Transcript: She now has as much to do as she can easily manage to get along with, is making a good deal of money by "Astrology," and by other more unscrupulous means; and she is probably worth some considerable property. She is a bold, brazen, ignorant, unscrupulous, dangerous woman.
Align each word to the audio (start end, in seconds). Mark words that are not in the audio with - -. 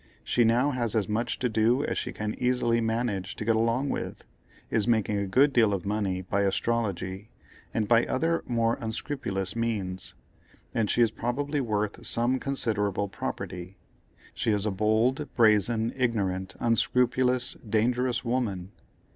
She 0.23 0.43
now 0.43 0.71
has 0.71 0.95
as 0.95 1.07
much 1.07 1.37
to 1.37 1.47
do 1.47 1.85
as 1.85 1.95
she 1.95 2.11
can 2.11 2.33
easily 2.41 2.81
manage 2.81 3.35
to 3.35 3.45
get 3.45 3.55
along 3.55 3.89
with, 3.91 4.23
is 4.71 4.87
making 4.87 5.17
a 5.19 5.27
good 5.27 5.53
deal 5.53 5.75
of 5.75 5.85
money 5.85 6.23
by 6.23 6.41
"Astrology," 6.41 7.29
and 7.71 7.87
by 7.87 8.07
other 8.07 8.41
more 8.47 8.79
unscrupulous 8.81 9.55
means; 9.55 10.15
and 10.73 10.89
she 10.89 11.03
is 11.03 11.11
probably 11.11 11.61
worth 11.61 12.03
some 12.03 12.39
considerable 12.39 13.09
property. 13.09 13.77
She 14.33 14.49
is 14.49 14.65
a 14.65 14.71
bold, 14.71 15.29
brazen, 15.35 15.93
ignorant, 15.95 16.55
unscrupulous, 16.59 17.55
dangerous 17.69 18.25
woman. 18.25 18.71